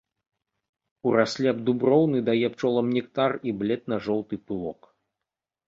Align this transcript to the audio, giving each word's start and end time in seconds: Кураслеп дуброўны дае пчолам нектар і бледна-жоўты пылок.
Кураслеп 1.07 1.59
дуброўны 1.67 2.23
дае 2.31 2.47
пчолам 2.55 2.91
нектар 2.97 3.39
і 3.51 3.55
бледна-жоўты 3.63 4.43
пылок. 4.49 4.93